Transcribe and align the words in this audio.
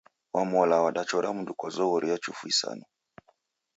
Wamola 0.33 0.75
wadachora 0.83 1.31
mundu 1.33 1.53
kwa 1.55 1.69
zoghori 1.69 2.09
ya 2.09 2.17
chufu 2.17 2.47
isanu. 2.47 2.83